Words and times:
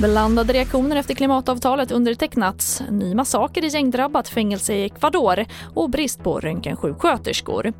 Blandade 0.00 0.52
reaktioner 0.52 0.96
efter 0.96 1.14
klimatavtalet 1.14 1.90
undertecknats, 1.92 2.82
ny 2.90 3.14
massaker 3.14 3.64
i 3.64 3.68
gängdrabbat 3.68 4.28
fängelse 4.28 4.74
i 4.74 4.84
Ecuador 4.84 5.44
och 5.74 5.90
brist 5.90 6.22
på 6.22 6.40
röntgensjuksköterskor. 6.40 7.72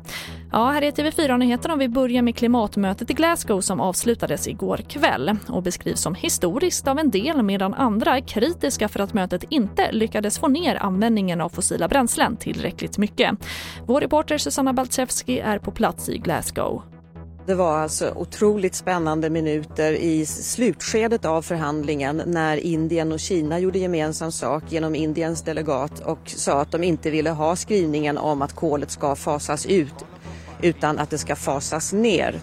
Ja, 0.51 0.69
här 0.69 0.81
är 0.81 0.91
TV4-nyheterna 0.91 1.73
och 1.73 1.81
vi 1.81 1.89
börjar 1.89 2.21
med 2.21 2.35
klimatmötet 2.35 3.11
i 3.11 3.13
Glasgow 3.13 3.61
som 3.61 3.79
avslutades 3.79 4.47
igår 4.47 4.77
kväll 4.77 5.37
och 5.47 5.63
beskrivs 5.63 6.01
som 6.01 6.15
historiskt 6.15 6.87
av 6.87 6.99
en 6.99 7.09
del 7.09 7.43
medan 7.43 7.73
andra 7.73 8.17
är 8.17 8.21
kritiska 8.21 8.87
för 8.87 8.99
att 8.99 9.13
mötet 9.13 9.43
inte 9.49 9.91
lyckades 9.91 10.39
få 10.39 10.47
ner 10.47 10.75
användningen 10.75 11.41
av 11.41 11.49
fossila 11.49 11.87
bränslen 11.87 12.37
tillräckligt 12.37 12.97
mycket. 12.97 13.31
Vår 13.85 14.01
reporter 14.01 14.37
Susanna 14.37 14.73
Baltsevski 14.73 15.39
är 15.39 15.59
på 15.59 15.71
plats 15.71 16.09
i 16.09 16.17
Glasgow. 16.17 16.98
Det 17.45 17.55
var 17.55 17.77
alltså 17.77 18.13
otroligt 18.15 18.75
spännande 18.75 19.29
minuter 19.29 19.93
i 19.93 20.25
slutskedet 20.25 21.25
av 21.25 21.41
förhandlingen 21.41 22.21
när 22.25 22.57
Indien 22.57 23.11
och 23.11 23.19
Kina 23.19 23.59
gjorde 23.59 23.79
gemensam 23.79 24.31
sak 24.31 24.63
genom 24.69 24.95
Indiens 24.95 25.41
delegat 25.41 25.99
och 25.99 26.19
sa 26.25 26.61
att 26.61 26.71
de 26.71 26.83
inte 26.83 27.09
ville 27.09 27.29
ha 27.29 27.55
skrivningen 27.55 28.17
om 28.17 28.41
att 28.41 28.55
kolet 28.55 28.91
ska 28.91 29.15
fasas 29.15 29.65
ut 29.65 30.05
utan 30.61 30.99
att 30.99 31.09
det 31.09 31.17
ska 31.17 31.35
fasas 31.35 31.93
ner. 31.93 32.39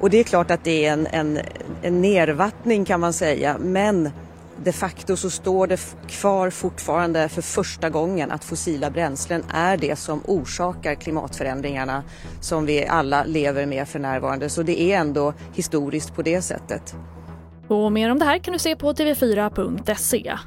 Och 0.00 0.10
det 0.10 0.18
är 0.18 0.24
klart 0.24 0.50
att 0.50 0.64
det 0.64 0.84
är 0.84 0.92
en, 0.92 1.06
en, 1.06 1.38
en 1.82 2.00
nervattning 2.00 2.84
kan 2.84 3.00
man 3.00 3.12
säga 3.12 3.56
men 3.60 4.10
de 4.64 4.72
facto 4.72 5.16
så 5.16 5.30
står 5.30 5.66
det 5.66 5.96
kvar 6.06 6.50
fortfarande 6.50 7.28
för 7.28 7.42
första 7.42 7.90
gången 7.90 8.30
att 8.30 8.44
fossila 8.44 8.90
bränslen 8.90 9.44
är 9.52 9.76
det 9.76 9.96
som 9.96 10.22
orsakar 10.24 10.94
klimatförändringarna 10.94 12.04
som 12.40 12.66
vi 12.66 12.86
alla 12.86 13.24
lever 13.24 13.66
med 13.66 13.88
för 13.88 13.98
närvarande. 13.98 14.48
Så 14.48 14.62
det 14.62 14.80
är 14.80 14.98
ändå 14.98 15.34
historiskt 15.54 16.14
på 16.14 16.22
det 16.22 16.42
sättet. 16.42 16.94
Och 17.68 17.92
mer 17.92 18.10
om 18.10 18.18
det 18.18 18.24
här 18.24 18.38
kan 18.38 18.52
du 18.52 18.58
se 18.58 18.76
på 18.76 18.92
tv4.se. 18.92 20.38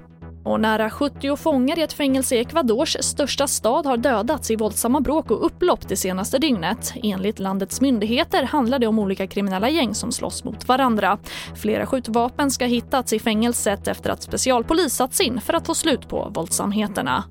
Och 0.44 0.60
nära 0.60 0.90
70 0.90 1.36
fångar 1.38 1.80
i 1.80 1.82
ett 1.82 1.94
fängelse 1.94 2.36
i 2.36 2.40
Ecuadors 2.40 2.98
största 3.00 3.48
stad 3.48 3.86
har 3.86 3.98
dödats 3.98 4.52
i 4.52 4.56
våldsamma 4.56 5.00
bråk 5.02 5.32
och 5.32 5.46
upplopp 5.46 5.88
det 5.88 5.96
senaste 5.96 6.38
dygnet. 6.38 6.94
Enligt 7.04 7.40
landets 7.40 7.82
myndigheter 7.82 8.44
handlar 8.44 8.80
det 8.80 8.88
om 8.88 9.00
olika 9.00 9.28
kriminella 9.28 9.70
gäng 9.70 9.96
som 9.96 10.12
slåss 10.12 10.44
mot 10.44 10.68
varandra. 10.68 11.18
Flera 11.56 11.86
skjutvapen 11.86 12.52
ska 12.52 12.66
hittats 12.66 13.14
i 13.14 13.20
fängelset 13.20 13.88
efter 13.88 14.10
att 14.10 14.24
specialpolis 14.24 14.94
satts 14.94 15.22
in 15.22 15.42
för 15.42 15.54
att 15.54 15.66
få 15.66 15.76
slut 15.76 16.10
på 16.10 16.32
våldsamheterna. 16.34 17.24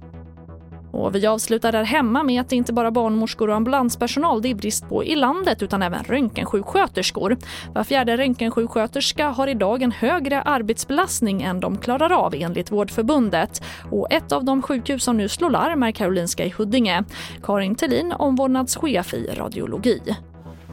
Och 0.93 1.15
vi 1.15 1.27
avslutar 1.27 1.73
där 1.73 1.85
hemma 1.85 2.23
med 2.23 2.41
att 2.41 2.49
det 2.49 2.57
inte 2.57 2.73
bara 2.73 2.91
barnmorskor 2.91 3.49
och 3.49 3.57
ambulanspersonal 3.57 4.43
det 4.43 4.51
är 4.51 4.55
brist 4.55 4.89
på 4.89 5.05
i 5.05 5.15
landet 5.15 5.63
utan 5.63 5.83
även 5.83 6.05
röntgensjuksköterskor. 6.05 7.37
Var 7.75 7.85
fjärde 7.85 8.17
röntgensjuksköterska 8.17 9.29
har 9.29 9.47
idag 9.47 9.83
en 9.83 9.93
högre 9.93 10.43
arbetsbelastning 10.43 11.43
än 11.43 11.61
de 11.61 11.77
klarar 11.79 12.13
av 12.13 12.35
enligt 12.35 12.73
Vårdförbundet. 12.73 13.63
Och 13.91 14.13
ett 14.13 14.33
av 14.33 14.45
de 14.45 14.63
sjukhus 14.63 15.05
som 15.05 15.17
nu 15.17 15.29
slår 15.29 15.51
larm 15.51 15.83
är 15.83 15.93
Karolinska 15.93 16.45
i 16.45 16.55
Huddinge. 16.59 17.05
Karin 17.43 17.75
Tellin, 17.75 18.13
omvårdnadschef 18.13 19.15
i 19.15 19.27
radiologi 19.27 20.17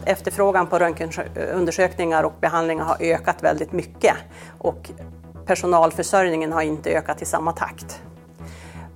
efterfrågan 0.08 0.68
på 0.68 0.80
röntgenundersökningar 0.80 2.24
och 2.24 2.34
behandlingar 2.42 2.86
har 2.86 2.98
ökat 3.00 3.44
väldigt 3.44 3.72
mycket 3.72 4.16
och 4.58 4.92
personalförsörjningen 5.46 6.52
har 6.52 6.62
inte 6.62 6.90
ökat 6.90 7.22
i 7.22 7.26
samma 7.26 7.52
takt. 7.52 8.02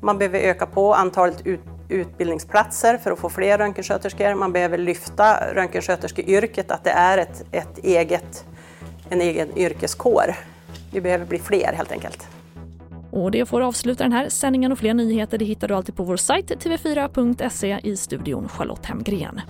Man 0.01 0.17
behöver 0.17 0.39
öka 0.39 0.65
på 0.65 0.93
antalet 0.93 1.47
ut, 1.47 1.59
utbildningsplatser 1.89 2.97
för 2.97 3.11
att 3.11 3.19
få 3.19 3.29
fler 3.29 3.57
röntgensköterskor. 3.57 4.35
Man 4.35 4.51
behöver 4.51 4.77
lyfta 4.77 5.53
röntgensköterskeyrket, 5.53 6.71
att 6.71 6.83
det 6.83 6.89
är 6.89 7.17
ett, 7.17 7.45
ett 7.51 7.77
eget, 7.77 8.45
en 9.09 9.21
egen 9.21 9.57
yrkeskår. 9.57 10.35
Vi 10.93 11.01
behöver 11.01 11.25
bli 11.25 11.39
fler 11.39 11.73
helt 11.73 11.91
enkelt. 11.91 12.27
Och 13.11 13.31
det 13.31 13.45
får 13.45 13.61
avsluta 13.61 14.03
den 14.03 14.13
här 14.13 14.29
sändningen 14.29 14.71
och 14.71 14.79
fler 14.79 14.93
nyheter 14.93 15.37
det 15.37 15.45
hittar 15.45 15.67
du 15.67 15.73
alltid 15.73 15.95
på 15.95 16.03
vår 16.03 16.17
sajt 16.17 16.51
tv4.se 16.51 17.79
i 17.83 17.97
studion 17.97 18.49
Charlotte 18.49 18.85
Hemgren. 18.85 19.41